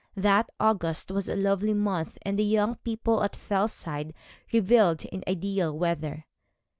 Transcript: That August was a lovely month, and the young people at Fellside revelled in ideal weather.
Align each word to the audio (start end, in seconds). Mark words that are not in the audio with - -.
That 0.15 0.49
August 0.59 1.11
was 1.11 1.29
a 1.29 1.35
lovely 1.35 1.75
month, 1.75 2.17
and 2.23 2.39
the 2.39 2.43
young 2.43 2.77
people 2.77 3.21
at 3.21 3.35
Fellside 3.35 4.15
revelled 4.51 5.05
in 5.05 5.23
ideal 5.27 5.77
weather. 5.77 6.25